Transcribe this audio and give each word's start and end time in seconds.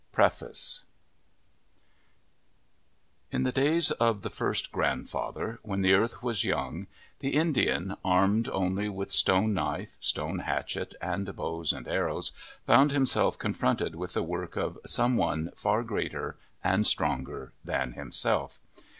C 0.01 0.03
PREFACE 0.13 0.83
IN 3.31 3.43
the 3.43 3.51
days 3.51 3.91
of 3.91 4.23
the 4.23 4.31
first 4.31 4.71
grandfather, 4.71 5.59
when 5.61 5.81
the 5.81 5.93
earth 5.93 6.23
was 6.23 6.43
young, 6.43 6.87
the 7.19 7.35
Indian, 7.35 7.95
armed 8.03 8.49
only 8.49 8.89
with 8.89 9.11
stone 9.11 9.53
knife, 9.53 9.97
stone 9.99 10.39
hatchet, 10.39 10.95
and 11.03 11.35
bows 11.35 11.71
and 11.71 11.87
arrows, 11.87 12.31
found 12.65 12.91
himself 12.91 13.37
confronted 13.37 13.93
with 13.93 14.13
the 14.13 14.23
work 14.23 14.55
of 14.57 14.79
Some 14.87 15.17
One 15.17 15.51
far 15.55 15.83
greater 15.83 16.35
and 16.63 16.87
stronger 16.87 17.53
than 17.63 17.91
himself. 17.93 18.59